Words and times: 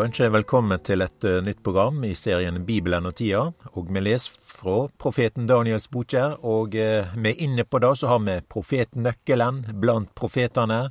Ønsker 0.00 0.30
jeg 0.30 0.32
velkommen 0.32 0.80
til 0.80 1.02
et 1.04 1.24
uh, 1.28 1.42
nytt 1.44 1.58
program 1.60 1.98
i 2.08 2.14
serien 2.16 2.62
Bibelen 2.64 3.04
og 3.10 3.18
tida. 3.18 3.42
Og 3.76 3.90
vi 3.92 4.00
leser 4.00 4.32
fra 4.48 4.86
profeten 5.02 5.44
Daniels 5.50 5.90
bokkjer, 5.92 6.38
og 6.40 6.72
uh, 6.78 7.10
vi 7.12 7.32
er 7.34 7.42
inne 7.44 7.66
på 7.68 7.82
det, 7.84 7.90
så 8.00 8.08
har 8.08 8.22
vi 8.24 8.38
profetnøkkelen 8.54 9.60
blant 9.82 10.08
profetene. 10.16 10.86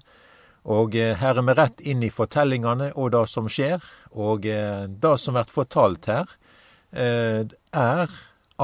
Og 0.69 0.93
uh, 0.93 1.15
her 1.17 1.41
er 1.41 1.47
vi 1.47 1.57
rett 1.57 1.81
inn 1.81 2.05
i 2.05 2.11
fortellingene 2.13 2.91
og 2.93 3.09
det 3.15 3.25
som 3.33 3.49
skjer. 3.49 3.81
Og 4.13 4.45
det 4.45 5.15
som 5.21 5.37
blir 5.37 5.49
fortalt 5.53 6.09
her, 6.09 6.31
er 6.91 8.15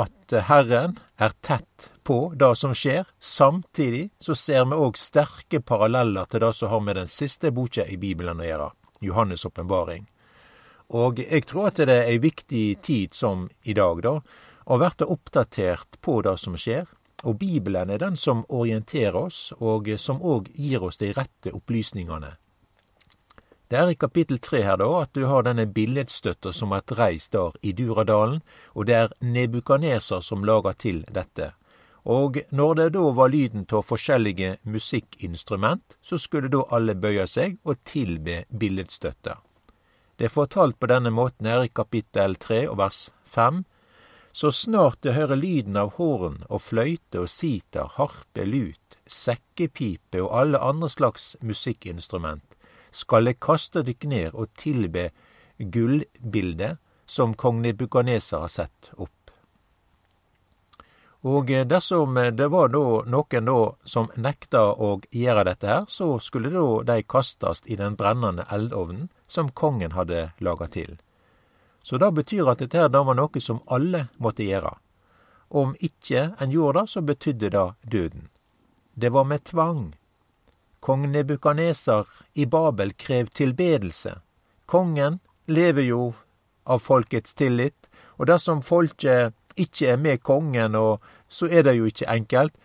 at 0.02 0.34
Herren 0.50 0.98
er 1.22 1.36
tett 1.46 1.92
på 2.06 2.18
det 2.38 2.52
som 2.58 2.74
skjer. 2.78 3.06
Samtidig 3.18 4.10
så 4.22 4.38
ser 4.38 4.66
vi 4.70 4.78
òg 4.78 4.98
sterke 4.98 5.62
paralleller 5.62 6.26
til 6.30 6.46
det 6.46 6.52
som 6.58 6.74
har 6.74 6.82
med 6.86 7.02
den 7.02 7.14
siste 7.14 7.54
boka 7.54 7.86
i 7.86 7.98
Bibelen 8.02 8.42
å 8.42 8.50
gjøre. 8.50 8.74
Johannes' 9.06 9.46
åpenbaring. 9.46 10.10
Og 10.90 11.20
jeg 11.20 11.46
tror 11.50 11.72
at 11.72 11.82
det 11.82 11.90
er 11.90 12.12
ei 12.12 12.20
viktig 12.22 12.66
tid 12.86 13.14
som 13.14 13.48
i 13.64 13.74
dag, 13.74 14.04
da, 14.06 14.20
å 14.66 14.78
verte 14.78 15.08
oppdatert 15.10 15.98
på 16.02 16.22
det 16.26 16.38
som 16.42 16.58
skjer. 16.58 16.86
Og 17.26 17.40
Bibelen 17.42 17.90
er 17.90 18.02
den 18.02 18.16
som 18.16 18.44
orienterer 18.50 19.18
oss, 19.18 19.54
og 19.58 19.90
som 19.98 20.22
òg 20.22 20.52
gir 20.54 20.84
oss 20.84 21.02
de 21.02 21.12
rette 21.16 21.54
opplysningene. 21.56 22.36
Det 23.66 23.78
er 23.80 23.90
i 23.90 23.98
kapittel 23.98 24.38
tre 24.38 24.62
her 24.62 24.78
da 24.78 24.88
at 25.00 25.10
du 25.18 25.24
har 25.26 25.46
denne 25.48 25.66
billedstøtta 25.66 26.52
som 26.54 26.74
er 26.78 26.86
reist 27.00 27.34
der 27.34 27.56
i 27.66 27.74
Duradalen, 27.74 28.44
og 28.76 28.86
det 28.86 28.96
er 28.96 29.16
Nebukaneser 29.26 30.22
som 30.22 30.46
lager 30.46 30.78
til 30.78 31.02
dette. 31.10 31.56
Og 32.06 32.38
når 32.52 32.76
det 32.78 32.88
da 32.94 33.08
var 33.18 33.34
lyden 33.34 33.66
av 33.74 33.82
forskjellige 33.90 34.60
musikkinstrument, 34.70 35.98
så 36.06 36.22
skulle 36.22 36.54
da 36.54 36.62
alle 36.70 36.94
bøye 36.94 37.26
seg 37.26 37.58
og 37.66 37.82
tilbe 37.90 38.44
billedstøtta. 38.54 39.40
Det 40.18 40.30
er 40.30 40.34
fortalt 40.34 40.80
på 40.80 40.88
denne 40.88 41.12
måten 41.12 41.48
her 41.50 41.66
i 41.66 41.72
kapittel 41.72 42.38
3 42.40 42.62
og 42.70 42.78
vers 42.80 43.00
5. 43.32 43.64
Så 44.36 44.52
snart 44.52 45.02
det 45.04 45.16
hører 45.16 45.40
lyden 45.40 45.78
av 45.80 45.94
horn 45.96 46.42
og 46.50 46.62
fløyte 46.64 47.22
og 47.24 47.32
sitar, 47.32 47.92
harpe, 47.96 48.44
lut, 48.44 48.98
sekkepipe 49.08 50.20
og 50.24 50.34
alle 50.40 50.60
andre 50.60 50.90
slags 50.92 51.36
musikkinstrument, 51.42 52.44
skal 52.92 53.28
det 53.28 53.40
kaste 53.44 53.84
dykk 53.88 54.08
ned 54.12 54.36
og 54.36 54.52
tilbe 54.60 55.10
gullbildet 55.60 56.82
som 57.08 57.36
kong 57.36 57.62
Nebukaneser 57.64 58.44
har 58.44 58.52
sett 58.52 58.92
opp. 58.98 59.25
Og 61.26 61.50
eh, 61.52 61.66
dersom 61.66 62.18
eh, 62.18 62.32
det 62.32 62.48
var 62.54 62.70
da 62.70 63.02
noen 63.10 63.50
da 63.50 63.60
som 63.84 64.12
nekta 64.16 64.62
å 64.74 65.00
gjøre 65.10 65.46
dette 65.50 65.68
her, 65.72 65.86
så 65.90 66.20
skulle 66.22 66.54
da 66.54 66.68
de 66.94 67.02
kastast 67.04 67.68
i 67.68 67.78
den 67.80 67.98
brennende 67.98 68.46
eldovnen 68.54 69.10
som 69.28 69.50
kongen 69.50 69.98
hadde 69.98 70.30
laga 70.38 70.70
til. 70.70 71.00
Så 71.86 71.98
det 71.98 72.12
betyr 72.18 72.50
at 72.50 72.62
dette 72.62 72.78
her 72.78 72.90
da 72.94 73.02
var 73.06 73.18
noe 73.18 73.42
som 73.42 73.64
alle 73.66 74.08
måtte 74.18 74.46
gjøre. 74.46 74.76
Om 75.50 75.76
ikke 75.80 76.32
en 76.42 76.52
gjorde 76.54 76.82
det, 76.82 76.90
så 76.94 77.02
betydde 77.02 77.50
det 77.54 77.66
døden. 77.82 78.30
Det 78.94 79.10
var 79.10 79.26
med 79.26 79.44
tvang. 79.44 79.96
Kong 80.80 81.10
Nebukaneser 81.12 82.06
i 82.34 82.46
Babel 82.46 82.94
krev 82.94 83.30
tilbedelse. 83.34 84.16
Kongen 84.66 85.20
lever 85.46 85.86
jo 85.86 86.14
av 86.64 86.82
folkets 86.82 87.34
tillit, 87.34 87.90
og 88.18 88.30
dersom 88.30 88.62
folket 88.66 89.34
ikke 89.56 89.92
er 89.94 89.98
med 89.98 90.24
kongen, 90.24 90.76
og 90.76 91.04
så 91.28 91.48
er 91.48 91.64
det 91.64 91.76
jo 91.78 91.90
ikke 91.90 92.10
enkelt. 92.12 92.56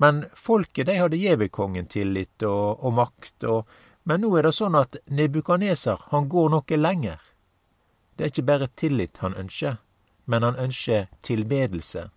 Men 0.00 0.24
folket 0.34 0.88
de 0.88 0.96
hadde 0.96 1.20
gjeve 1.20 1.50
kongen 1.52 1.88
tillit 1.90 2.42
og, 2.42 2.80
og 2.84 2.94
makt, 2.96 3.44
og, 3.44 3.66
men 4.08 4.22
nå 4.24 4.30
er 4.38 4.48
det 4.48 4.54
sånn 4.56 4.78
at 4.78 4.96
Nebukaneser 5.12 6.06
han 6.10 6.28
går 6.32 6.48
noe 6.54 6.78
lenger. 6.80 7.20
Det 8.16 8.24
er 8.24 8.32
ikke 8.32 8.48
bare 8.48 8.70
tillit 8.76 9.20
han 9.20 9.36
ønsker, 9.36 9.76
men 10.24 10.46
han 10.46 10.56
ønsker 10.56 11.10
tilbedelse. 11.26 12.08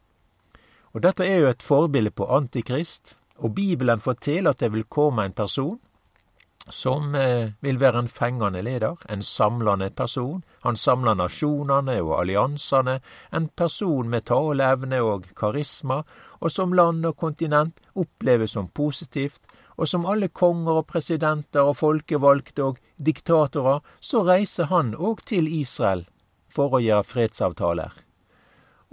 Og 0.94 1.04
Dette 1.04 1.26
er 1.28 1.42
jo 1.42 1.52
et 1.52 1.66
forbilde 1.66 2.14
på 2.16 2.28
Antikrist, 2.32 3.18
og 3.44 3.56
Bibelen 3.56 4.00
forteller 4.00 4.54
at 4.54 4.62
det 4.62 4.72
vil 4.72 4.88
komme 4.88 5.26
en 5.26 5.36
person 5.36 5.80
som 6.70 7.16
eh, 7.16 7.52
vil 7.60 7.80
være 7.80 8.00
en 8.00 8.08
fengende 8.08 8.62
leder, 8.64 8.96
en 9.10 9.24
samlende 9.24 9.90
person. 9.90 10.44
Han 10.64 10.76
samler 10.76 11.18
nasjonene 11.20 11.98
og 12.02 12.22
alliansene, 12.22 13.00
en 13.34 13.50
person 13.50 14.10
med 14.10 14.26
taleevne 14.30 15.02
og 15.04 15.28
karisma, 15.36 16.04
og 16.40 16.52
som 16.52 16.74
land 16.74 17.06
og 17.06 17.18
kontinent 17.18 17.82
oppleves 17.96 18.56
som 18.56 18.70
positivt, 18.70 19.42
og 19.76 19.88
som 19.90 20.06
alle 20.06 20.30
konger 20.30 20.84
og 20.84 20.88
presidenter 20.88 21.66
og 21.66 21.78
folkevalgte 21.82 22.64
og 22.64 22.80
diktatorer, 22.98 23.82
så 24.00 24.24
reiser 24.24 24.70
han 24.70 24.94
òg 24.96 25.26
til 25.26 25.50
Israel 25.50 26.06
for 26.48 26.78
å 26.78 26.84
gjøre 26.84 27.10
fredsavtaler. 27.10 27.92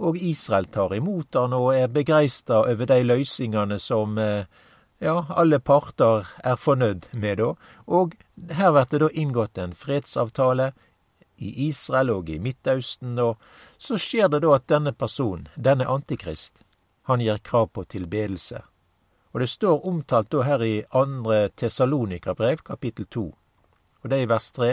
Og 0.01 0.17
Israel 0.17 0.65
tar 0.73 0.95
imot 0.97 1.37
han 1.37 1.53
og 1.53 1.75
er 1.75 1.91
begeistra 1.93 2.63
over 2.65 2.89
de 2.89 3.03
løsningene 3.05 3.77
som 3.79 4.17
eh, 4.17 4.49
ja, 5.01 5.25
alle 5.29 5.59
parter 5.59 6.27
er 6.45 6.57
fornøyd 6.61 7.07
med 7.17 7.39
da, 7.41 7.51
og 7.89 8.15
her 8.53 8.71
blir 8.75 8.89
det 8.91 8.99
da 9.01 9.09
inngått 9.23 9.57
en 9.57 9.73
fredsavtale 9.73 10.71
i 11.41 11.67
Israel 11.67 12.11
og 12.13 12.29
i 12.29 12.37
Midtausten, 12.39 13.17
og 13.19 13.41
så 13.81 13.97
skjer 13.97 14.29
det 14.29 14.43
da 14.43 14.53
at 14.55 14.67
denne 14.69 14.93
personen, 14.93 15.47
denne 15.55 15.87
antikrist, 15.89 16.61
han 17.09 17.23
gir 17.25 17.41
krav 17.41 17.71
på 17.73 17.83
tilbedelse. 17.89 18.61
Og 19.33 19.41
det 19.41 19.49
står 19.49 19.87
omtalt 19.87 20.29
da 20.29 20.43
her 20.45 20.61
i 20.61 20.83
andre 20.93 21.47
Tessalonika-brev, 21.49 22.61
kapittel 22.67 23.07
to, 23.09 23.31
og 24.01 24.09
det 24.09 24.19
er 24.19 24.27
i 24.27 24.29
vers 24.29 24.51
tre. 24.53 24.71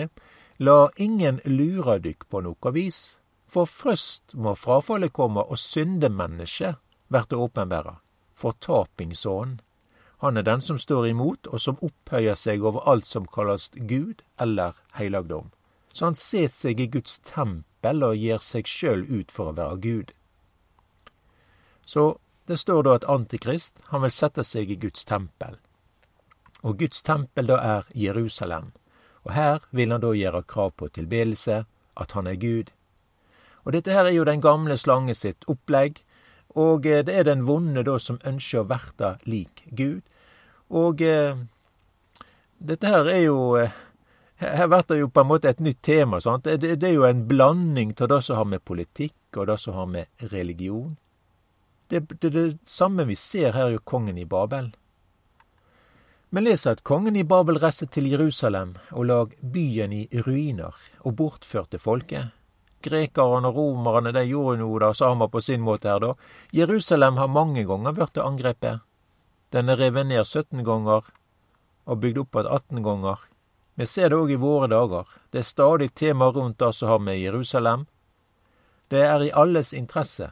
La 0.59 0.91
ingen 0.97 1.39
lure 1.47 1.97
dykk 2.03 2.27
på 2.29 2.43
noe 2.45 2.73
vis, 2.75 3.17
for 3.49 3.65
først 3.65 4.35
må 4.35 4.53
frafallet 4.59 5.15
komme 5.15 5.41
og 5.41 5.61
syndemennesket 5.63 6.77
verte 7.09 7.39
åpenbæra, 7.39 7.95
fortapingsånden 8.37 9.63
han 10.19 10.37
er 10.37 10.43
den 10.43 10.61
som 10.61 10.79
står 10.79 11.07
imot, 11.09 11.47
og 11.47 11.61
som 11.63 11.79
opphøyer 11.83 12.35
seg 12.35 12.65
over 12.67 12.83
alt 12.91 13.07
som 13.07 13.27
kalles 13.27 13.71
Gud 13.75 14.23
eller 14.41 14.75
heilagdom. 14.99 15.53
Så 15.93 16.05
han 16.11 16.19
set 16.19 16.55
seg 16.55 16.81
i 16.81 16.89
Guds 16.91 17.19
tempel 17.23 18.03
og 18.03 18.19
gir 18.19 18.43
seg 18.43 18.67
sjøl 18.67 19.05
ut 19.07 19.31
for 19.35 19.51
å 19.51 19.57
være 19.59 19.79
Gud. 19.85 20.11
Så 21.87 22.19
det 22.51 22.59
står 22.59 22.83
da 22.83 22.97
at 22.99 23.07
Antikrist, 23.09 23.79
han 23.93 24.03
vil 24.03 24.13
sette 24.15 24.45
seg 24.45 24.71
i 24.71 24.79
Guds 24.81 25.05
tempel. 25.07 25.57
Og 26.67 26.79
Guds 26.83 27.03
tempel 27.07 27.47
da 27.47 27.59
er 27.63 27.89
Jerusalem. 27.95 28.73
Og 29.23 29.33
her 29.37 29.63
vil 29.71 29.95
han 29.95 30.03
da 30.03 30.11
gjøre 30.17 30.47
krav 30.51 30.75
på 30.81 30.91
tilbedelse, 30.99 31.63
at 31.97 32.13
han 32.19 32.27
er 32.27 32.41
Gud. 32.43 32.73
Og 33.65 33.75
dette 33.77 33.93
her 33.93 34.09
er 34.09 34.17
jo 34.17 34.27
den 34.27 34.43
gamle 34.43 34.79
slange 34.81 35.15
sitt 35.15 35.47
opplegg, 35.47 36.03
og 36.59 36.87
eh, 36.87 37.05
det 37.07 37.15
er 37.15 37.29
den 37.29 37.45
vonde 37.47 37.85
da 37.87 37.99
som 38.03 38.21
ønsker 38.27 38.63
å 38.63 38.69
verte 38.71 39.15
lik 39.31 39.65
Gud. 39.71 40.03
Og 40.75 41.03
eh, 41.05 41.39
dette 42.59 42.91
her 42.91 43.11
er 43.13 43.23
jo 43.29 43.43
eh, 43.61 43.85
Her 44.39 44.69
blir 44.71 44.85
det 44.87 44.99
jo 45.01 45.09
på 45.11 45.23
en 45.25 45.27
måte 45.27 45.51
et 45.51 45.61
nytt 45.61 45.81
tema. 45.83 46.21
sant? 46.21 46.45
Det, 46.45 46.77
det 46.79 46.87
er 46.87 46.95
jo 46.95 47.07
en 47.09 47.25
blanding 47.27 47.95
av 47.99 48.09
det 48.13 48.21
som 48.23 48.37
har 48.39 48.45
med 48.47 48.63
politikk, 48.63 49.17
og 49.35 49.49
det 49.51 49.57
som 49.59 49.75
har 49.75 49.87
med 49.91 50.07
religion. 50.33 50.97
Det 51.91 51.97
er 51.97 52.05
det, 52.21 52.31
det, 52.31 52.59
samme 52.65 53.05
vi 53.09 53.17
ser 53.19 53.57
her 53.57 53.73
jo 53.75 53.81
kongen 53.83 54.19
i 54.19 54.29
Babel. 54.29 54.71
Vi 56.31 56.41
leser 56.45 56.77
at 56.77 56.85
kongen 56.87 57.17
i 57.17 57.25
Babel 57.27 57.59
reiste 57.59 57.89
til 57.91 58.07
Jerusalem 58.13 58.77
og 58.93 59.09
lag 59.11 59.35
byen 59.43 59.93
i 59.97 60.07
ruiner 60.23 60.77
og 61.03 61.17
bortførte 61.17 61.83
folket. 61.83 62.31
Grekerne 62.83 63.51
og 63.51 63.57
romerne 63.57 64.13
de 64.15 64.23
gjorde 64.29 64.61
noe 64.61 64.79
det 64.83 64.93
samme 64.97 65.27
på 65.29 65.41
sin 65.43 65.65
måte 65.67 65.91
her, 65.91 65.99
da. 65.99 66.13
Jerusalem 66.55 67.17
har 67.19 67.33
mange 67.33 67.65
ganger 67.67 67.97
blitt 67.97 68.21
angrepet. 68.23 68.85
Den 69.51 69.69
er 69.69 69.81
revet 69.81 70.07
ned 70.07 70.25
17 70.25 70.63
ganger 70.65 71.09
og 71.89 72.01
bygd 72.03 72.23
opp 72.23 72.37
igjen 72.37 72.53
18 72.55 72.83
ganger. 72.85 73.19
Vi 73.79 73.87
ser 73.87 74.11
det 74.11 74.19
òg 74.19 74.31
i 74.35 74.41
våre 74.43 74.69
dager. 74.71 75.07
Det 75.31 75.41
er 75.41 75.47
stadig 75.47 75.95
tema 75.95 76.31
rundt 76.35 76.59
det 76.59 76.73
som 76.75 76.89
har 76.89 76.99
med 76.99 77.19
Jerusalem. 77.19 77.87
Det 78.89 79.03
er 79.05 79.23
i 79.23 79.33
alles 79.33 79.73
interesse, 79.73 80.31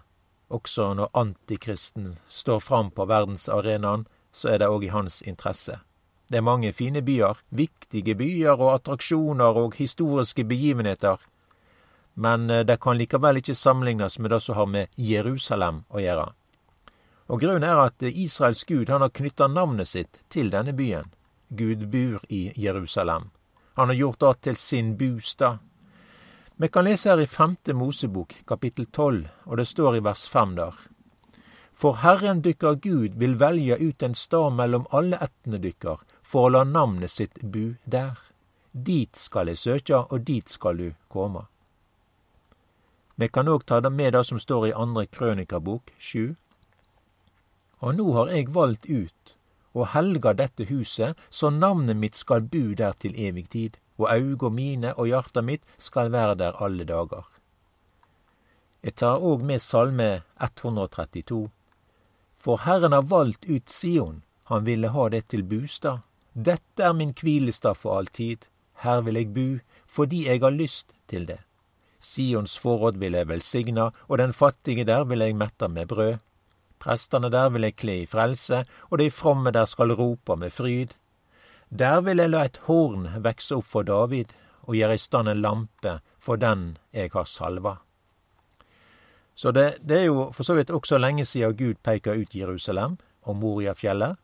også 0.49 0.93
når 0.95 1.11
antikristen 1.15 2.17
står 2.29 2.61
fram 2.61 2.91
på 2.91 3.07
verdensarenaen, 3.07 4.07
så 4.33 4.49
er 4.53 4.59
det 4.59 4.69
òg 4.69 4.85
i 4.85 4.93
hans 4.95 5.23
interesse. 5.23 5.81
Det 6.29 6.39
er 6.39 6.47
mange 6.47 6.73
fine 6.73 7.03
byer, 7.03 7.39
viktige 7.51 8.15
byer 8.19 8.59
og 8.59 8.75
attraksjoner 8.75 9.59
og 9.63 9.75
historiske 9.79 10.45
begivenheter 10.45 11.23
men 12.17 12.51
eh, 12.51 12.65
det 12.65 12.81
kan 12.81 12.97
likevel 12.97 13.43
ikke 13.43 13.55
sammenlignes 13.55 14.19
med 14.19 14.33
det 14.33 14.41
som 14.41 14.57
har 14.57 14.67
med 14.73 14.89
Jerusalem 14.97 15.85
å 15.93 16.01
gjøre. 16.01 16.27
Og 17.29 17.43
Grunnen 17.43 17.67
er 17.67 17.83
at 17.83 18.03
Israels 18.07 18.65
gud 18.65 18.89
han 18.89 19.03
har 19.05 19.13
knytta 19.13 19.49
navnet 19.51 19.91
sitt 19.91 20.21
til 20.33 20.51
denne 20.51 20.73
byen. 20.73 21.13
Gud 21.49 21.89
bor 21.93 22.23
i 22.29 22.53
Jerusalem. 22.57 23.31
Han 23.77 23.93
har 23.93 23.99
gjort 23.99 24.21
det 24.21 24.35
til 24.47 24.57
sin 24.57 24.95
bostad. 24.97 25.59
Vi 26.57 26.69
kan 26.73 26.87
lese 26.87 27.11
her 27.11 27.21
i 27.21 27.27
femte 27.29 27.75
Mosebok, 27.77 28.33
kapittel 28.49 28.87
tolv, 28.87 29.27
og 29.45 29.59
det 29.61 29.67
står 29.69 29.99
i 29.99 30.05
vers 30.07 30.25
fem 30.33 30.55
der. 30.57 30.73
For 31.77 31.99
Herren 32.01 32.41
dykkar 32.41 32.79
Gud 32.81 33.19
vil 33.21 33.37
velge 33.37 33.77
ut 33.77 34.03
en 34.03 34.15
stad 34.17 34.57
mellom 34.57 34.87
alle 34.97 35.19
ættene 35.21 35.61
dykkar, 35.61 36.01
for 36.23 36.49
å 36.49 36.55
la 36.55 36.65
navnet 36.65 37.13
sitt 37.13 37.37
bu 37.43 37.77
der. 37.85 38.17
dit 38.73 39.17
skal 39.17 39.49
jeg 39.49 39.59
søkja, 39.59 39.99
og 40.11 40.25
dit 40.25 40.49
skal 40.49 40.77
du 40.77 40.93
komme. 41.09 41.47
Vi 43.17 43.29
kan 43.29 43.49
òg 43.49 43.65
ta 43.65 43.81
det 43.81 43.91
med 43.91 44.13
det 44.13 44.25
som 44.29 44.39
står 44.41 44.67
i 44.69 44.77
andre 44.77 45.07
krønikabok, 45.07 45.93
sju. 45.99 46.37
Og 47.81 47.97
nå 47.97 48.13
har 48.13 48.33
eg 48.33 48.53
valgt 48.53 48.87
ut 48.87 49.37
og 49.77 49.91
helga 49.93 50.33
dette 50.33 50.65
huset, 50.71 51.17
så 51.31 51.51
navnet 51.53 51.99
mitt 52.01 52.17
skal 52.17 52.41
bu 52.41 52.75
der 52.75 52.97
til 52.97 53.17
evig 53.21 53.49
tid, 53.53 53.77
og 54.01 54.09
auga 54.13 54.49
mine 54.49 54.95
og 54.97 55.11
hjarta 55.11 55.43
mitt 55.45 55.65
skal 55.79 56.13
være 56.13 56.39
der 56.41 56.57
alle 56.65 56.85
dager. 56.89 57.27
Jeg 58.83 58.97
tar 58.97 59.21
òg 59.21 59.45
med 59.45 59.61
Salme 59.61 60.23
132. 60.41 61.51
For 62.37 62.63
Herren 62.65 62.93
har 62.93 63.09
valgt 63.11 63.45
ut 63.45 63.71
Sion, 63.71 64.23
han 64.45 64.65
ville 64.65 64.93
ha 64.95 65.09
det 65.09 65.27
til 65.29 65.43
bostad. 65.43 66.05
Dette 66.33 66.85
er 66.85 66.93
min 66.93 67.13
hvilestad 67.17 67.77
for 67.77 67.99
all 67.99 68.07
tid. 68.07 68.47
Her 68.85 69.01
vil 69.01 69.17
jeg 69.17 69.33
bu, 69.35 69.59
fordi 69.87 70.27
jeg 70.29 70.41
har 70.41 70.51
lyst 70.55 70.93
til 71.09 71.27
det. 71.27 71.41
Sions 72.07 72.55
forråd 72.63 73.01
vil 73.03 73.17
jeg 73.19 73.29
velsigna, 73.29 73.91
og 74.09 74.19
den 74.23 74.33
fattige 74.33 74.87
der 74.87 75.05
vil 75.11 75.25
jeg 75.25 75.37
mette 75.37 75.69
med 75.69 75.89
brød. 75.91 76.19
Prestene 76.79 77.31
der 77.33 77.51
vil 77.51 77.67
jeg 77.67 77.77
kle 77.77 77.97
i 78.03 78.07
frelse, 78.07 78.65
og 78.91 78.99
de 78.99 79.11
fromme 79.11 79.51
der 79.51 79.65
skal 79.65 79.95
rope 79.99 80.37
med 80.37 80.53
fryd. 80.53 80.95
Der 81.71 82.01
vil 82.01 82.23
jeg 82.23 82.31
la 82.31 82.45
et 82.47 82.61
horn 82.67 83.09
vekse 83.25 83.57
opp 83.57 83.67
for 83.67 83.83
David, 83.83 84.35
og 84.67 84.77
gjøre 84.77 84.95
i 84.95 85.03
stand 85.03 85.29
en 85.29 85.43
lampe 85.43 85.99
for 86.19 86.37
den 86.37 86.77
jeg 86.93 87.11
har 87.15 87.27
salva. 87.31 87.77
Så 89.35 89.53
det, 89.53 89.79
det 89.85 89.99
er 90.01 90.07
jo 90.09 90.31
for 90.33 90.49
så 90.49 90.57
vidt 90.57 90.71
også 90.71 90.99
lenge 90.99 91.25
siden 91.25 91.57
Gud 91.57 91.83
peker 91.85 92.17
ut 92.17 92.35
Jerusalem 92.35 92.97
og 93.23 93.37
Moriafjellet. 93.37 94.17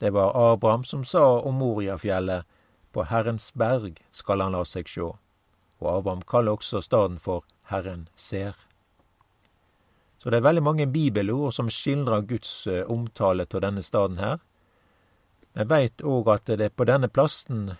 Det 0.00 0.10
var 0.12 0.34
Abraham 0.34 0.84
som 0.84 1.04
sa 1.04 1.22
om 1.40 1.54
Moriafjellet, 1.54 2.44
på 2.92 3.02
Herrens 3.10 3.52
berg 3.58 3.98
skal 4.14 4.42
han 4.42 4.54
la 4.54 4.62
seg 4.66 4.86
sjå. 4.86 5.08
Og 5.84 5.98
Abraham 5.98 6.22
kaller 6.26 6.56
også 6.56 6.80
staden 6.80 7.18
for 7.20 7.44
Herren 7.70 8.08
ser. 8.16 8.56
Så 10.18 10.30
det 10.30 10.40
er 10.40 10.46
veldig 10.48 10.62
mange 10.64 10.86
bibelord 10.88 11.52
som 11.52 11.68
skildrer 11.70 12.24
Guds 12.24 12.66
eh, 12.66 12.84
omtale 12.88 13.44
av 13.44 13.60
denne 13.60 13.82
staden 13.84 14.16
her. 14.18 14.38
Vi 15.52 15.66
veit 15.68 16.00
òg 16.00 16.30
at 16.32 16.48
det 16.48 16.64
er 16.64 16.72
på 16.72 16.86
denne 16.88 17.10
plassen 17.12 17.74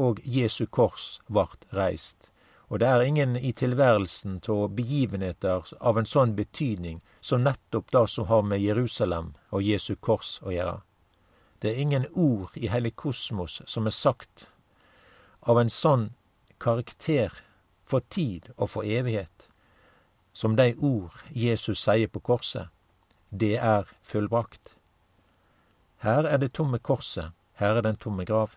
og 0.00 0.20
Jesu 0.24 0.64
kors 0.66 1.20
vart 1.28 1.66
reist. 1.76 2.30
Og 2.70 2.80
det 2.80 2.86
er 2.88 3.02
ingen 3.02 3.36
i 3.36 3.52
tilværelsen 3.52 4.38
av 4.48 4.70
begivenheter 4.78 5.74
av 5.80 5.98
en 5.98 6.06
sånn 6.06 6.32
betydning 6.38 7.00
som 7.20 7.42
nettopp 7.44 7.90
det 7.92 8.06
som 8.08 8.30
har 8.30 8.42
med 8.46 8.62
Jerusalem 8.62 9.34
og 9.50 9.66
Jesu 9.66 9.96
kors 9.96 10.38
å 10.42 10.54
gjøre. 10.54 10.78
Det 11.60 11.70
er 11.70 11.82
ingen 11.82 12.06
ord 12.14 12.56
i 12.56 12.70
hele 12.72 12.90
kosmos 12.90 13.60
som 13.66 13.86
er 13.86 13.92
sagt 13.92 14.46
av 15.42 15.58
en 15.60 15.68
sånn 15.68 16.10
karakter 16.62 17.34
for 17.90 18.06
tid 18.08 18.52
og 18.56 18.70
for 18.70 18.86
evighet 18.86 19.50
som 20.32 20.56
de 20.56 20.74
ord 20.78 21.12
Jesus 21.30 21.82
sier 21.84 22.08
på 22.08 22.20
korset. 22.20 22.68
Det 23.30 23.56
er 23.56 23.88
fullbrakt. 24.02 24.76
Her 26.00 26.24
er 26.24 26.38
det 26.38 26.52
tomme 26.56 26.78
korset, 26.78 27.32
her 27.54 27.76
er 27.76 27.84
den 27.84 27.96
tomme 27.96 28.24
grav. 28.24 28.50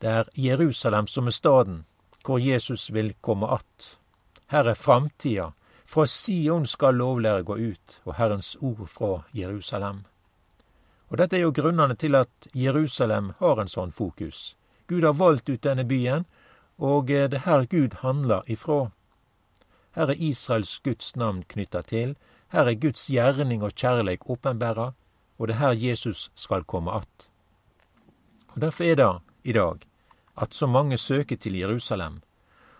Det 0.00 0.08
er 0.08 0.28
Jerusalem 0.34 1.06
som 1.06 1.26
er 1.26 1.36
staden 1.36 1.84
hvor 2.24 2.38
Jesus 2.38 2.90
vil 2.92 3.14
komme 3.20 3.46
att. 3.46 3.98
Her 4.46 4.64
er 4.64 4.74
framtida. 4.74 5.52
Fra 5.86 6.06
Sion 6.06 6.66
skal 6.66 6.94
lovlære 6.94 7.42
gå 7.42 7.56
ut, 7.56 8.00
og 8.04 8.14
Herrens 8.14 8.56
ord 8.60 8.86
fra 8.86 9.22
Jerusalem. 9.34 10.04
Og 11.08 11.18
Dette 11.18 11.36
er 11.36 11.40
jo 11.40 11.52
grunnene 11.52 11.94
til 11.94 12.14
at 12.14 12.28
Jerusalem 12.54 13.32
har 13.38 13.60
en 13.60 13.68
sånn 13.68 13.90
fokus. 13.92 14.56
Gud 14.86 15.02
har 15.02 15.12
valgt 15.18 15.48
ut 15.48 15.64
denne 15.64 15.84
byen, 15.84 16.26
og 16.80 17.08
det 17.08 17.34
er 17.34 17.44
her 17.44 17.66
Gud 17.68 17.94
handler 18.00 18.42
ifra. 18.46 18.90
Her 19.94 20.06
er 20.10 20.16
Israels 20.18 20.80
Guds 20.84 21.16
navn 21.16 21.42
knytta 21.48 21.82
til, 21.82 22.16
her 22.52 22.66
er 22.66 22.74
Guds 22.74 23.06
gjerning 23.06 23.62
og 23.62 23.74
kjærleik 23.74 24.24
åpenbæra, 24.30 24.92
og 25.38 25.48
det 25.48 25.54
er 25.54 25.58
her 25.58 25.90
Jesus 25.90 26.30
skal 26.34 26.64
komme 26.64 26.90
att. 26.90 27.28
Og 28.48 28.60
Derfor 28.60 28.84
er 28.84 28.94
det 28.94 29.20
i 29.44 29.52
dag 29.52 29.78
at 30.36 30.54
så 30.54 30.66
mange 30.66 30.98
søker 30.98 31.36
til 31.36 31.58
Jerusalem, 31.58 32.22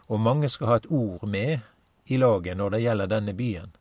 og 0.09 0.21
mange 0.21 0.49
skal 0.49 0.67
ha 0.67 0.75
et 0.75 0.87
ord 0.91 1.29
med 1.29 1.59
i 2.07 2.17
laget 2.17 2.57
når 2.57 2.69
det 2.69 2.83
gjelder 2.83 3.07
denne 3.07 3.35
byen. 3.35 3.77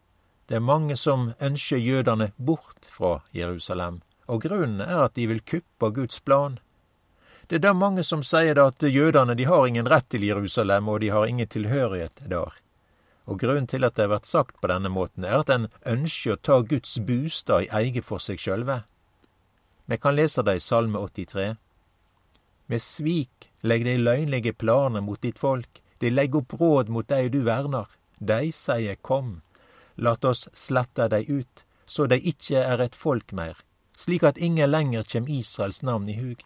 Det 0.50 0.56
er 0.56 0.60
mange 0.60 0.96
som 0.96 1.32
ønsker 1.42 1.78
jødene 1.78 2.32
bort 2.46 2.86
fra 2.90 3.20
Jerusalem, 3.36 4.02
og 4.28 4.42
grunnen 4.42 4.82
er 4.82 5.04
at 5.04 5.16
de 5.16 5.28
vil 5.28 5.42
kuppe 5.42 5.92
Guds 5.94 6.20
plan. 6.20 6.60
Det 7.50 7.58
er 7.58 7.64
da 7.64 7.72
mange 7.74 8.04
som 8.06 8.22
sier 8.22 8.60
at 8.62 8.84
jødene 8.86 9.34
de 9.34 9.48
har 9.50 9.64
ingen 9.66 9.88
rett 9.90 10.06
til 10.14 10.22
Jerusalem, 10.22 10.86
og 10.88 11.00
de 11.02 11.08
har 11.10 11.26
ingen 11.26 11.50
tilhørighet 11.50 12.22
der. 12.30 12.54
Og 13.26 13.40
grunnen 13.42 13.66
til 13.66 13.88
at 13.88 13.96
det 13.98 14.06
har 14.06 14.12
vært 14.12 14.30
sagt 14.30 14.60
på 14.62 14.70
denne 14.70 14.92
måten, 14.94 15.26
er 15.26 15.42
at 15.42 15.50
en 15.50 15.66
ønsker 15.82 16.36
å 16.36 16.42
ta 16.46 16.60
Guds 16.62 17.00
bostad 17.08 17.66
i 17.66 17.72
eget 17.80 18.06
for 18.06 18.22
seg 18.22 18.38
sjølve. 18.38 18.84
Vi 19.90 19.98
kan 19.98 20.14
lese 20.14 20.44
det 20.46 20.60
i 20.60 20.62
Salme 20.62 21.02
83. 21.02 21.56
Med 22.70 22.86
svik 22.86 23.50
legg 23.66 23.86
de 23.88 23.96
løgnlige 23.98 24.54
planer 24.54 25.02
mot 25.02 25.22
ditt 25.22 25.42
folk, 25.42 25.82
de 25.98 26.14
legger 26.14 26.44
opp 26.44 26.54
råd 26.62 26.94
mot 26.94 27.10
dei 27.10 27.32
du 27.34 27.40
verner. 27.48 27.90
De 28.22 28.52
sier 28.54 29.02
kom, 29.02 29.40
lat 29.98 30.26
oss 30.26 30.46
slette 30.54 31.10
dei 31.10 31.24
ut, 31.26 31.66
så 31.90 32.06
de 32.06 32.22
ikkje 32.22 32.62
er 32.62 32.86
et 32.86 32.96
folk 32.96 33.34
meir, 33.34 33.58
slik 33.98 34.22
at 34.22 34.38
ingen 34.38 34.70
lenger 34.70 35.02
kjem 35.02 35.26
Israels 35.40 35.82
navn 35.82 36.14
i 36.14 36.20
hug. 36.22 36.46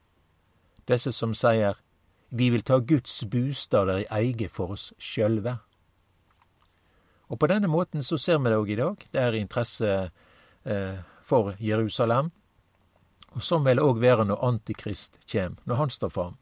Desse 0.88 1.12
som 1.16 1.34
sier, 1.38 1.78
vi 2.30 2.50
vil 2.50 2.64
ta 2.66 2.80
Guds 2.80 3.24
bostader 3.30 4.04
i 4.04 4.10
eige 4.12 4.50
for 4.50 4.74
oss 4.76 4.92
sjølve. 4.98 5.58
Og 7.30 7.40
på 7.40 7.50
denne 7.50 7.70
måten 7.72 8.04
så 8.04 8.18
ser 8.18 8.40
vi 8.42 8.52
det 8.52 8.60
òg 8.60 8.72
i 8.74 8.80
dag. 8.80 9.04
Det 9.12 9.22
er 9.22 9.38
interesse 9.38 9.92
eh, 10.66 10.98
for 11.24 11.54
Jerusalem. 11.60 12.32
Og 13.34 13.42
sånn 13.42 13.63
vil 13.66 13.80
det 13.80 13.86
òg 13.86 14.02
være 14.02 14.28
når 14.30 14.44
Antikrist 14.46 15.18
kjem, 15.25 15.58
når 15.66 15.80
han 15.80 15.94
står 15.94 16.13
fram. 16.13 16.38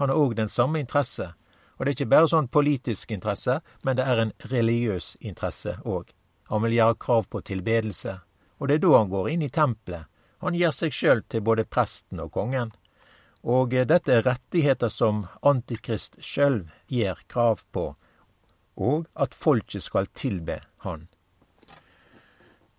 Han 0.00 0.08
har 0.08 0.20
òg 0.20 0.36
den 0.38 0.48
samme 0.48 0.80
interesse. 0.80 1.32
Og 1.76 1.84
det 1.84 1.92
er 1.92 1.96
ikke 1.96 2.12
bare 2.14 2.30
sånn 2.30 2.48
politisk 2.52 3.10
interesse, 3.12 3.58
men 3.82 3.98
det 3.98 4.06
er 4.06 4.22
en 4.22 4.32
religiøs 4.52 5.16
interesse 5.20 5.76
òg. 5.84 6.12
Han 6.52 6.62
vil 6.64 6.78
gjøre 6.78 7.00
krav 7.00 7.28
på 7.32 7.42
tilbedelse. 7.48 8.18
Og 8.60 8.68
det 8.68 8.78
er 8.78 8.84
da 8.84 8.96
han 8.98 9.10
går 9.10 9.28
inn 9.32 9.44
i 9.44 9.50
tempelet. 9.52 10.08
Han 10.42 10.56
gir 10.58 10.72
seg 10.74 10.94
sjøl 10.94 11.22
til 11.30 11.44
både 11.44 11.64
presten 11.64 12.20
og 12.22 12.32
kongen. 12.34 12.72
Og 13.42 13.74
eh, 13.74 13.86
dette 13.86 14.12
er 14.12 14.26
rettigheter 14.26 14.92
som 14.92 15.26
Antikrist 15.42 16.20
sjøl 16.22 16.64
gir 16.86 17.18
krav 17.28 17.64
på 17.72 17.92
og 18.76 19.06
at 19.14 19.34
folket 19.34 19.82
skal 19.82 20.06
tilbe 20.14 20.60
Han. 20.78 21.08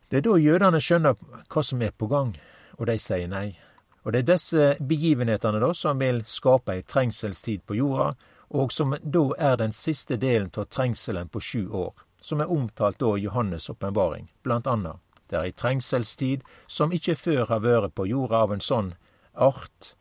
Det 0.10 0.18
er 0.18 0.26
da 0.26 0.38
jødene 0.38 0.82
skjønner 0.82 1.16
hva 1.50 1.64
som 1.64 1.82
er 1.82 1.94
på 1.98 2.08
gang, 2.08 2.34
og 2.78 2.88
de 2.88 2.98
sier 3.00 3.28
nei. 3.28 3.56
Og 4.04 4.14
det 4.14 4.24
er 4.24 4.34
disse 4.34 4.66
begivenhetene 4.82 5.62
da 5.64 5.72
som 5.74 6.02
vil 6.02 6.22
skape 6.28 6.74
ei 6.74 6.84
trengselstid 6.84 7.64
på 7.66 7.78
jorda, 7.80 8.14
og 8.54 8.72
som 8.72 8.94
da 9.02 9.24
er 9.40 9.58
den 9.58 9.72
siste 9.72 10.18
delen 10.18 10.52
av 10.58 10.68
trengselen 10.70 11.30
på 11.30 11.40
sju 11.42 11.70
år, 11.72 11.94
som 12.22 12.42
er 12.42 12.52
omtalt 12.52 13.00
da 13.00 13.16
i 13.18 13.26
Johannes' 13.26 13.72
åpenbaring, 13.72 14.28
blant 14.44 14.68
annet. 14.68 15.00
Det 15.30 15.40
er 15.40 15.48
ei 15.48 15.56
trengselstid 15.56 16.44
som 16.68 16.94
ikke 16.94 17.16
før 17.16 17.48
har 17.50 17.64
vært 17.64 17.96
på 17.96 18.06
jorda 18.06 18.44
av 18.44 18.54
en 18.54 18.62
sånn 18.62 18.94
art, 19.34 19.96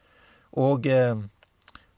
og 0.53 0.87
eh, 0.87 1.17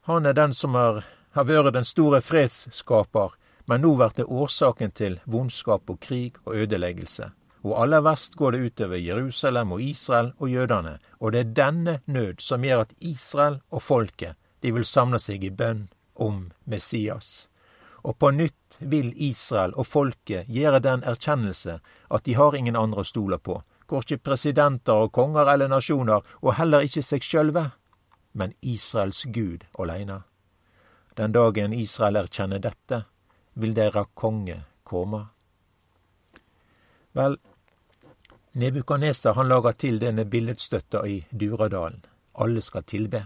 han 0.09 0.25
er 0.25 0.37
den 0.37 0.53
som 0.53 0.75
har, 0.77 1.03
har 1.31 1.47
vært 1.49 1.73
den 1.73 1.87
store 1.87 2.21
fredsskaper 2.21 3.33
men 3.65 3.81
nå 3.81 3.95
blir 3.95 4.13
det 4.15 4.25
årsaken 4.25 4.93
til 4.93 5.17
vondskap 5.25 5.89
og 5.89 5.99
krig 5.99 6.37
og 6.45 6.55
ødeleggelse. 6.55 7.31
Og 7.65 7.79
aller 7.81 8.03
verst 8.05 8.35
går 8.37 8.53
det 8.53 8.65
utover 8.69 9.01
Jerusalem 9.01 9.71
og 9.73 9.81
Israel 9.81 10.33
og 10.37 10.49
jødene, 10.49 10.99
og 11.19 11.33
det 11.33 11.39
er 11.39 11.53
denne 11.57 11.99
nød 12.05 12.41
som 12.45 12.63
gjør 12.63 12.85
at 12.85 12.93
Israel 12.99 13.59
og 13.71 13.81
folket, 13.81 14.37
de 14.61 14.71
vil 14.73 14.85
samle 14.85 15.19
seg 15.19 15.43
i 15.43 15.49
bønn 15.49 15.87
om 16.15 16.51
Messias. 16.65 17.47
Og 18.05 18.19
på 18.21 18.29
nytt 18.31 18.77
vil 18.79 19.13
Israel 19.17 19.73
og 19.73 19.87
folket 19.87 20.45
gjøre 20.45 20.79
den 20.79 21.01
erkjennelse 21.03 21.79
at 22.09 22.25
de 22.25 22.35
har 22.37 22.55
ingen 22.55 22.77
andre 22.77 23.01
å 23.01 23.09
stole 23.09 23.39
på, 23.41 23.57
korkje 23.89 24.21
presidenter 24.21 25.07
og 25.07 25.11
konger 25.11 25.49
eller 25.49 25.69
nasjoner, 25.73 26.21
og 26.45 26.57
heller 26.59 26.85
ikke 26.85 27.01
seg 27.01 27.25
sjølve, 27.25 27.71
men 28.35 28.53
Israels 28.61 29.23
Gud 29.23 29.63
åleine. 29.73 30.21
Den 31.15 31.31
dagen 31.31 31.73
Israel 31.73 32.19
erkjenner 32.19 32.59
dette, 32.59 33.05
vil 33.53 33.73
deira 33.73 34.03
konge 34.13 34.57
komme. 34.83 35.21
Vel, 37.15 37.37
Nebukadnesar 38.55 39.33
han 39.33 39.47
laga 39.47 39.71
til 39.73 39.97
denne 39.99 40.25
billedstøtta 40.25 41.05
i 41.07 41.21
Duradalen. 41.31 42.03
Alle 42.43 42.61
skal 42.63 42.83
tilbe. 42.83 43.25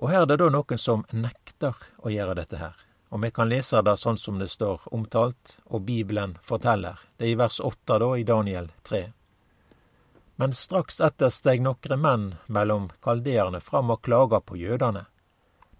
Og 0.00 0.08
her 0.12 0.24
er 0.24 0.28
det 0.28 0.38
da 0.40 0.48
noen 0.52 0.80
som 0.80 1.04
nekter 1.12 1.76
å 2.00 2.12
gjøre 2.12 2.38
dette 2.40 2.60
her. 2.60 2.74
Og 3.12 3.20
vi 3.24 3.30
kan 3.36 3.48
lese 3.48 3.80
det 3.84 3.96
sånn 4.00 4.20
som 4.20 4.36
det 4.40 4.48
står 4.52 4.88
omtalt, 4.96 5.58
og 5.72 5.84
Bibelen 5.88 6.36
forteller. 6.44 7.00
Det 7.16 7.28
er 7.28 7.32
i 7.34 7.40
vers 7.40 7.60
åtte 7.60 7.96
da, 8.00 8.10
i 8.16 8.24
Daniel 8.24 8.68
3. 8.88 9.02
Men 10.40 10.54
straks 10.56 11.02
etter 11.04 11.28
steg 11.28 11.60
nokre 11.60 11.98
menn 12.00 12.22
mellom 12.48 12.86
kalderene 13.04 13.58
fram 13.60 13.90
og 13.92 14.00
klaga 14.06 14.38
på 14.40 14.56
jødene. 14.56 15.02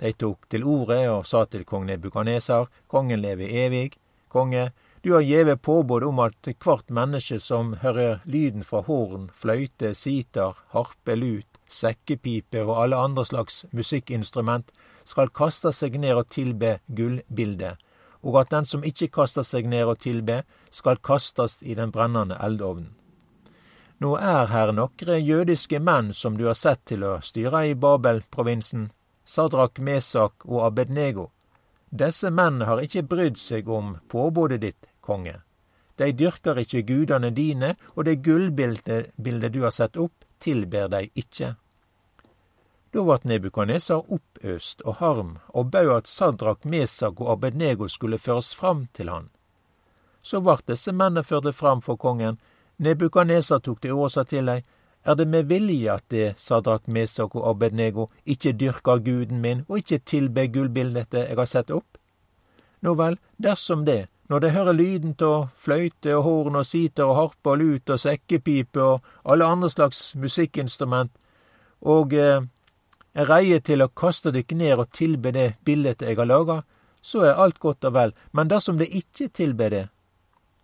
De 0.02 0.10
tok 0.12 0.50
til 0.52 0.66
orde 0.68 0.98
og 1.08 1.24
sa 1.30 1.46
til 1.48 1.64
kong 1.64 1.86
Nebukaneser, 1.88 2.68
kongen 2.92 3.22
lever 3.24 3.54
evig. 3.64 3.94
Konge, 4.28 4.66
du 5.00 5.14
har 5.14 5.24
gjeve 5.24 5.56
påbud 5.56 6.04
om 6.10 6.20
at 6.26 6.52
hvert 6.60 6.92
menneske 6.92 7.40
som 7.40 7.72
hører 7.80 8.20
lyden 8.28 8.68
fra 8.68 8.84
horn, 8.84 9.30
fløyte, 9.32 9.94
sitar, 9.96 10.60
harpe, 10.76 11.16
lut, 11.16 11.60
sekkepipe 11.64 12.60
og 12.66 12.76
alle 12.84 13.00
andre 13.00 13.24
slags 13.24 13.64
musikkinstrument, 13.72 14.68
skal 15.08 15.32
kaste 15.32 15.72
seg 15.72 15.96
ned 16.04 16.20
og 16.20 16.28
tilbe 16.36 16.76
gullbildet, 16.86 17.80
og 18.20 18.42
at 18.44 18.52
den 18.52 18.68
som 18.68 18.84
ikke 18.84 19.08
kaster 19.22 19.48
seg 19.56 19.72
ned 19.72 19.88
og 19.88 20.02
tilbe, 20.04 20.42
skal 20.68 21.00
kastes 21.00 21.62
i 21.64 21.80
den 21.80 21.96
brennende 21.96 22.36
eldovnen. 22.44 22.99
Nå 24.00 24.14
er 24.16 24.46
her 24.48 24.72
nokre 24.72 25.18
jødiske 25.18 25.78
menn 25.78 26.14
som 26.16 26.38
du 26.38 26.46
har 26.46 26.56
sett 26.56 26.86
til 26.88 27.04
å 27.04 27.18
styre 27.20 27.66
i 27.68 27.74
Babel-provinsen, 27.76 28.88
Sadrak, 29.24 29.78
Mesak 29.78 30.46
og 30.48 30.64
Abednego. 30.70 31.26
Disse 31.90 32.30
menn 32.30 32.62
har 32.64 32.80
ikke 32.80 33.02
brydd 33.04 33.36
seg 33.36 33.68
om 33.68 33.98
påbudet 34.08 34.60
ditt, 34.62 34.88
konge. 35.04 35.42
De 36.00 36.08
dyrker 36.16 36.62
ikke 36.62 36.86
gudane 36.88 37.28
dine, 37.36 37.74
og 37.92 38.06
det 38.08 38.22
gullbildet 38.24 39.52
du 39.52 39.60
har 39.66 39.74
sett 39.76 39.98
opp, 40.00 40.24
tilber 40.40 40.88
de 40.88 41.10
ikke. 41.20 41.56
Da 42.90 43.04
vart 43.04 43.26
Nebukadnesar 43.28 44.08
oppøst 44.08 44.80
og 44.82 44.96
harm, 45.02 45.34
og 45.52 45.68
bød 45.70 45.92
at 45.98 46.08
Sadrak, 46.08 46.64
Mesak 46.64 47.20
og 47.20 47.34
Abednego 47.36 47.88
skulle 47.88 48.18
føres 48.18 48.54
fram 48.56 48.86
til 48.96 49.12
han. 49.12 49.28
Så 50.22 50.40
vart 50.40 50.66
disse 50.66 50.92
mennene 50.92 51.22
ført 51.22 51.54
fram 51.54 51.84
for 51.84 52.00
kongen. 52.00 52.40
Nebukadnesar 52.80 53.60
tok 53.60 53.82
til 53.82 53.92
orde 53.92 54.08
og 54.08 54.14
sa 54.14 54.24
til 54.24 54.46
dei, 54.48 54.60
er 55.04 55.16
det 55.16 55.26
med 55.28 55.48
vilje 55.48 55.92
at 55.92 56.04
det, 56.12 56.34
Sadrak, 56.40 56.88
Mesak 56.88 57.34
og 57.36 57.48
Abednego, 57.50 58.06
ikke 58.24 58.52
dyrker 58.52 59.00
guden 59.04 59.40
min 59.40 59.64
og 59.68 59.80
ikke 59.80 59.98
tilber 60.04 60.48
gullbildet 60.52 61.16
jeg 61.16 61.36
har 61.36 61.48
sett 61.48 61.70
opp? 61.72 61.98
Nå 62.80 62.94
vel, 62.96 63.18
dersom 63.36 63.84
det, 63.84 64.08
når 64.28 64.40
de 64.40 64.50
hører 64.54 64.76
lyden 64.76 65.14
av 65.26 65.50
fløyte 65.56 66.14
og 66.16 66.24
horn 66.24 66.56
og 66.60 66.66
siter 66.66 67.04
og 67.04 67.16
harpe 67.16 67.52
og 67.52 67.60
lut 67.60 67.92
og 67.92 68.00
sekkepipe 68.00 68.80
og 68.80 69.08
alle 69.24 69.44
andre 69.44 69.70
slags 69.70 70.14
musikkinstrument, 70.16 71.12
og 71.80 72.12
eh, 72.14 72.44
er 73.12 73.28
reie 73.28 73.60
til 73.60 73.82
å 73.82 73.92
kaste 73.92 74.32
dykk 74.32 74.56
ned 74.56 74.78
og 74.78 74.92
tilbe 74.96 75.32
det 75.36 75.48
bildet 75.64 76.04
jeg 76.06 76.16
har 76.16 76.28
laga, 76.28 76.60
så 77.02 77.24
er 77.26 77.40
alt 77.40 77.58
godt 77.58 77.84
og 77.88 77.96
vel, 77.96 78.14
men 78.32 78.48
dersom 78.48 78.78
de 78.78 78.86
ikke 78.86 79.28
tilber 79.28 79.72
det, 79.72 79.86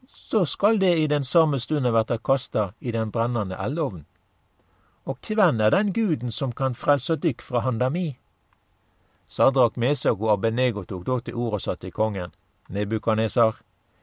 så 0.08 0.44
skal 0.44 0.78
det 0.80 0.98
i 0.98 1.06
den 1.06 1.24
samme 1.24 1.58
stunden 1.60 1.92
verta 1.92 2.18
kasta 2.18 2.72
i 2.80 2.92
den 2.92 3.10
brennende 3.10 3.56
eldovnen. 3.56 4.06
Og 5.04 5.20
kven 5.20 5.60
er 5.60 5.70
den 5.70 5.92
guden 5.92 6.30
som 6.30 6.52
kan 6.52 6.74
frelse 6.74 7.16
dykk 7.16 7.42
fra 7.42 7.60
handa 7.60 7.88
mi? 7.88 8.18
Sadrak, 9.28 9.76
Mesak 9.76 10.20
og 10.20 10.32
Abenego 10.32 10.84
tok 10.84 11.06
da 11.06 11.18
til 11.20 11.34
orde 11.34 11.54
og 11.54 11.60
sa 11.60 11.74
til 11.74 11.92
kongen, 11.92 12.34
Nebukanesar, 12.68 13.60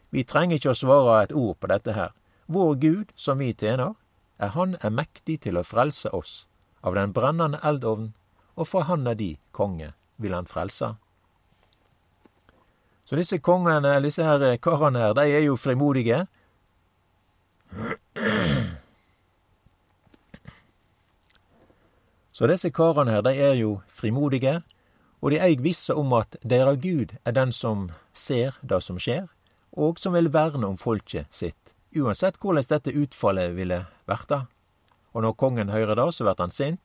vi 0.10 0.24
trenger 0.24 0.56
ikke 0.56 0.72
å 0.72 0.78
svare 0.78 1.24
et 1.24 1.32
ord 1.34 1.58
på 1.60 1.68
dette 1.68 1.94
her. 1.94 2.12
Vår 2.48 2.76
Gud, 2.76 3.12
som 3.16 3.40
vi 3.40 3.54
tjener, 3.54 3.96
er 4.40 4.48
Han 4.48 4.76
er 4.82 4.90
mektig 4.90 5.40
til 5.42 5.58
å 5.58 5.64
frelse 5.64 6.10
oss. 6.14 6.48
Av 6.84 6.96
den 6.96 7.14
brennende 7.14 7.60
eldovnen, 7.64 8.14
og 8.56 8.68
for 8.68 8.84
Han 8.84 9.08
er 9.08 9.16
de 9.16 9.38
konge, 9.52 9.94
vil 10.18 10.34
Han 10.34 10.46
frelse. 10.46 10.96
Så 13.06 13.16
disse 13.20 13.38
kongene, 13.44 13.98
disse 14.04 14.24
her 14.24 14.56
karene 14.64 15.00
her, 15.00 15.14
de 15.14 15.28
er 15.28 15.44
jo 15.46 15.58
frimodige. 15.60 16.24
Så 22.34 22.48
disse 22.48 22.72
karene 22.72 23.12
her, 23.12 23.22
de 23.22 23.36
er 23.36 23.58
jo 23.60 23.82
frimodige, 23.88 24.62
og 25.22 25.32
de 25.32 25.40
eig 25.40 25.62
visse 25.64 25.94
om 25.96 26.14
at 26.18 26.36
deres 26.44 26.80
Gud 26.84 27.14
er 27.26 27.36
den 27.36 27.52
som 27.52 27.90
ser 28.14 28.58
det 28.62 28.82
som 28.84 29.00
skjer, 29.00 29.28
og 29.72 30.00
som 30.00 30.16
vil 30.16 30.32
verne 30.34 30.68
om 30.68 30.78
folket 30.78 31.28
sitt, 31.32 31.72
uansett 31.96 32.40
korleis 32.42 32.72
dette 32.72 32.92
utfallet 32.92 33.56
ville 33.56 33.84
verta. 34.10 34.46
Og 35.14 35.24
når 35.24 35.38
kongen 35.38 35.70
høyrer 35.70 35.96
det, 35.96 36.10
så 36.14 36.26
blir 36.26 36.42
han 36.42 36.52
sint, 36.52 36.82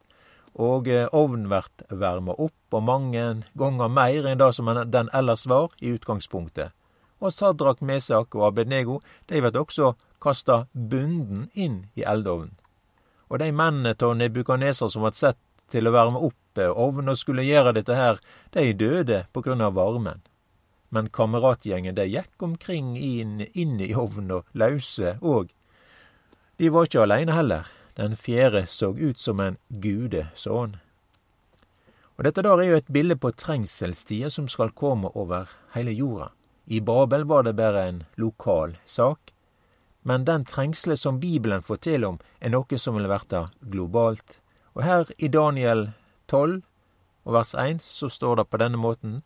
og 0.59 0.89
eh, 0.91 1.07
ovnen 1.15 1.47
blir 1.49 1.99
varma 2.01 2.35
opp, 2.35 2.59
og 2.75 2.83
mange 2.83 3.25
gonger 3.55 3.89
meir 3.89 4.27
enn 4.27 4.41
det 4.41 4.51
som 4.57 4.69
den 4.69 5.11
ellers 5.15 5.47
var 5.47 5.71
i 5.81 5.95
utgangspunktet. 5.95 6.75
Og 7.19 7.33
Sadrak, 7.33 7.81
Mesak 7.81 8.35
og 8.35 8.47
Abednego, 8.51 9.01
de 9.27 9.41
blir 9.43 9.59
også 9.59 9.95
kasta 10.23 10.67
bunden 10.73 11.49
inn 11.55 11.87
i 11.95 12.03
eldovnen. 12.03 12.57
Og 13.29 13.39
dei 13.43 13.53
mennene 13.53 13.95
av 13.95 14.17
Nebukaneser 14.17 14.89
som 14.89 15.05
vart 15.05 15.19
sett 15.19 15.39
til 15.71 15.87
å 15.87 15.95
varme 15.95 16.21
opp 16.25 16.37
ovnen 16.59 17.13
og 17.13 17.19
skulle 17.21 17.47
gjøre 17.47 17.75
dette 17.77 17.95
her, 17.95 18.19
de 18.51 18.73
døde 18.75 19.21
på 19.33 19.45
grunn 19.45 19.63
av 19.63 19.77
varmen. 19.79 20.25
Men 20.91 21.11
kameratgjengen 21.13 21.95
de 21.95 22.07
gikk 22.09 22.43
omkring 22.43 22.97
inn, 22.97 23.45
inn 23.53 23.79
i 23.81 23.93
ovnen 23.95 24.41
og 24.41 24.49
lause 24.59 25.19
òg. 25.21 25.53
De 26.59 26.71
var 26.75 26.89
ikke 26.89 27.05
aleine 27.05 27.37
heller. 27.37 27.69
Den 27.99 28.17
fjerde 28.17 28.67
så 28.67 28.93
ut 28.95 29.19
som 29.19 29.41
en 29.43 29.57
gudesønn. 29.69 30.77
Og 32.15 32.27
dette 32.27 32.43
der 32.47 32.61
er 32.63 32.69
jo 32.69 32.77
et 32.79 32.93
bilde 32.95 33.17
på 33.19 33.33
trengselstider 33.35 34.31
som 34.31 34.47
skal 34.51 34.71
komme 34.71 35.11
over 35.19 35.51
hele 35.75 35.95
jorda. 35.95 36.29
I 36.67 36.79
Babel 36.81 37.25
var 37.27 37.43
det 37.43 37.57
bare 37.59 37.89
en 37.89 38.03
lokal 38.15 38.77
sak, 38.85 39.33
men 40.03 40.25
den 40.25 40.45
trengselen 40.45 40.97
som 40.97 41.21
Bibelen 41.21 41.63
forteller 41.63 42.13
om, 42.13 42.19
er 42.41 42.53
noe 42.55 42.79
som 42.79 42.95
vil 42.95 43.09
verta 43.11 43.49
globalt. 43.61 44.41
Og 44.77 44.83
her 44.87 45.11
i 45.19 45.29
Daniel 45.29 45.89
12 46.29 46.61
og 47.25 47.35
vers 47.35 47.55
1 47.55 47.83
så 47.83 48.09
står 48.09 48.39
det 48.39 48.49
på 48.51 48.61
denne 48.63 48.79
måten 48.79 49.23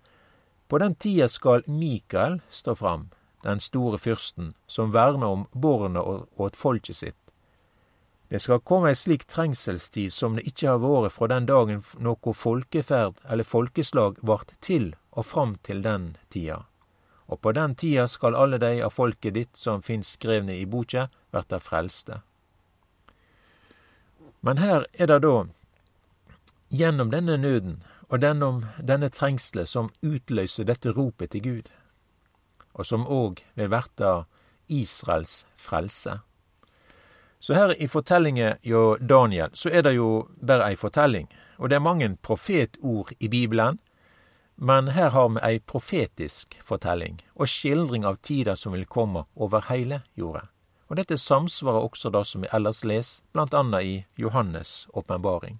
På 0.68 0.78
den 0.78 0.94
tida 0.94 1.28
skal 1.28 1.62
Mikael 1.66 2.40
stå 2.50 2.74
fram, 2.74 3.10
den 3.44 3.60
store 3.60 3.98
fyrsten, 3.98 4.54
som 4.66 4.92
verner 4.92 5.26
om 5.26 5.46
borna 5.52 6.00
åt 6.00 6.56
folket 6.56 6.96
sitt. 6.96 7.21
Det 8.32 8.40
skal 8.40 8.62
komme 8.64 8.88
ei 8.88 8.96
slik 8.96 9.26
trengselstid 9.28 10.12
som 10.12 10.38
det 10.38 10.46
ikkje 10.48 10.70
har 10.70 10.78
vore 10.80 11.10
fra 11.12 11.26
den 11.28 11.44
dagen 11.44 11.82
noko 12.00 12.32
folkeferd 12.32 13.18
eller 13.28 13.44
folkeslag 13.44 14.16
vart 14.24 14.54
til 14.64 14.94
og 15.10 15.26
fram 15.28 15.52
til 15.68 15.82
den 15.84 16.06
tida. 16.32 16.62
Og 17.28 17.42
på 17.44 17.52
den 17.52 17.74
tida 17.76 18.06
skal 18.08 18.32
alle 18.32 18.56
dei 18.62 18.78
av 18.80 18.96
folket 18.96 19.36
ditt 19.36 19.60
som 19.60 19.84
finst 19.84 20.16
skrevne 20.16 20.56
i 20.56 20.64
boka, 20.64 21.10
verta 21.28 21.60
frelste. 21.60 22.22
Men 24.40 24.64
her 24.64 24.88
er 24.96 25.12
det 25.12 25.20
da, 25.28 25.36
gjennom 26.72 27.12
denne 27.12 27.36
nøden 27.36 27.78
og 28.08 28.24
denne, 28.24 28.52
denne 28.80 29.12
trengselet, 29.12 29.68
som 29.68 29.92
utløser 30.00 30.64
dette 30.72 30.96
ropet 30.96 31.36
til 31.36 31.44
Gud, 31.50 31.72
og 32.72 32.88
som 32.88 33.04
òg 33.04 33.44
vil 33.60 33.74
verta 33.76 34.22
Israels 34.72 35.42
frelse. 35.60 36.22
Så 37.42 37.56
her 37.58 37.74
i 37.74 37.88
fortellingen 37.90 38.60
jo 38.62 38.96
Daniel, 39.00 39.50
så 39.52 39.72
er 39.74 39.82
det 39.82 39.96
jo 39.96 40.28
bare 40.38 40.70
ei 40.70 40.78
fortelling, 40.78 41.26
og 41.58 41.70
det 41.70 41.76
er 41.76 41.82
mange 41.82 42.12
profetord 42.22 43.10
i 43.18 43.28
Bibelen, 43.28 43.80
men 44.56 44.92
her 44.94 45.10
har 45.10 45.28
vi 45.34 45.42
ei 45.42 45.58
profetisk 45.58 46.60
fortelling 46.62 47.18
og 47.34 47.50
skildring 47.50 48.06
av 48.06 48.22
tida 48.22 48.54
som 48.56 48.76
vil 48.76 48.86
komme 48.86 49.26
over 49.34 49.66
hele 49.72 50.04
jorda 50.14 50.46
og 50.92 50.98
dette 51.00 51.16
samsvarer 51.16 51.86
også 51.86 52.10
det 52.12 52.20
som 52.28 52.42
vi 52.44 52.50
ellers 52.52 52.82
leser, 52.84 53.22
annet 53.32 53.82
i 53.82 53.94
Johannes' 54.20 54.84
åpenbaring. 54.92 55.56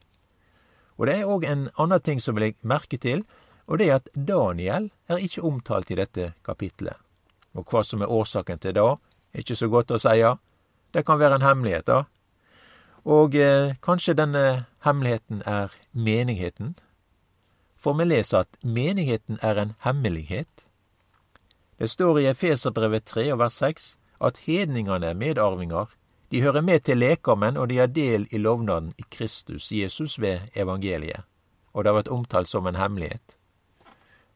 Og 1.01 1.07
det 1.09 1.15
er 1.15 1.25
òg 1.25 1.47
en 1.49 1.71
annen 1.81 2.01
ting 2.05 2.21
som 2.21 2.37
vil 2.37 2.51
jeg 2.51 2.57
merke 2.61 2.99
til, 3.01 3.25
og 3.65 3.79
det 3.81 3.87
er 3.89 3.95
at 3.95 4.11
Daniel 4.13 4.91
er 5.09 5.25
ikke 5.25 5.41
omtalt 5.49 5.91
i 5.91 5.97
dette 5.97 6.35
kapitlet. 6.45 7.01
Og 7.57 7.65
hva 7.65 7.81
som 7.81 8.03
er 8.03 8.13
årsaken 8.13 8.61
til 8.61 8.77
det, 8.77 8.85
er 9.33 9.41
ikke 9.41 9.57
så 9.57 9.71
godt 9.73 9.97
å 9.97 10.01
seie. 10.05 10.35
Det 10.95 11.07
kan 11.07 11.19
være 11.19 11.41
en 11.41 11.47
hemmelighet, 11.47 11.87
da. 11.87 12.03
Og 13.05 13.35
eh, 13.35 13.75
kanskje 13.83 14.15
denne 14.15 14.65
hemmeligheten 14.85 15.43
er 15.47 15.73
menigheten. 15.93 16.77
For 17.77 17.97
vi 17.99 18.05
leser 18.05 18.45
at 18.45 18.61
menigheten 18.63 19.39
er 19.43 19.59
en 19.59 19.73
hemmelighet. 19.83 20.69
Det 21.79 21.91
står 21.91 22.19
i 22.19 22.29
Efeserbrevet 22.31 23.05
3 23.05 23.33
og 23.33 23.39
vers 23.39 23.59
6 23.59 23.99
at 24.23 24.37
hedningene 24.47 25.07
er 25.07 25.19
medarvinger. 25.19 25.87
De 26.31 26.43
hører 26.43 26.61
med 26.61 26.81
til 26.81 26.99
lekammen, 26.99 27.57
og 27.57 27.69
de 27.69 27.79
har 27.79 27.87
del 27.87 28.29
i 28.31 28.39
lovnaden 28.39 28.93
i 28.99 29.05
Kristus 29.11 29.73
Jesus 29.73 30.21
ved 30.21 30.41
evangeliet. 30.55 31.27
Og 31.73 31.85
det 31.85 31.91
har 31.91 31.99
vært 31.99 32.13
omtalt 32.15 32.49
som 32.49 32.67
en 32.67 32.79
hemmelighet. 32.79 33.37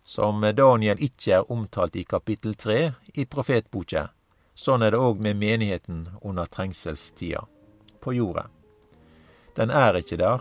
Som 0.04 0.42
Daniel 0.56 0.98
ikke 1.02 1.32
er 1.32 1.50
omtalt 1.52 1.96
i 1.96 2.02
kapittel 2.02 2.54
3 2.54 2.92
i 3.14 3.24
profetboka. 3.24 4.06
Sånn 4.56 4.80
er 4.82 4.94
det 4.94 5.00
òg 5.04 5.20
med 5.20 5.36
menigheten 5.36 6.06
under 6.24 6.48
trengselstida, 6.48 7.42
på 8.00 8.14
jorda. 8.16 8.46
Den 9.56 9.70
er 9.70 9.98
ikke 10.00 10.16
der, 10.16 10.40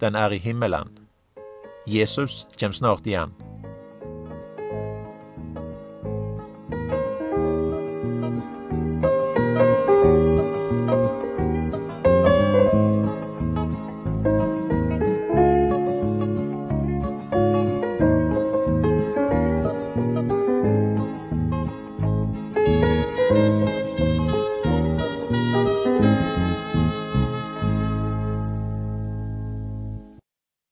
den 0.00 0.16
er 0.20 0.32
i 0.36 0.40
himmelen. 0.40 0.92
Jesus 1.88 2.44
kjem 2.60 2.76
snart 2.76 3.08
igjen. 3.08 3.32